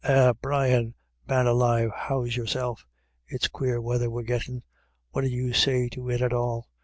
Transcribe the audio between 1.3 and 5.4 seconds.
alive, how's your self? It's quare weather we're gittin'; what